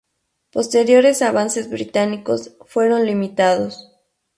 Posteriores 0.51 1.21
avances 1.21 1.69
británicos 1.69 2.57
fueron 2.65 3.05
limitados. 3.05 3.91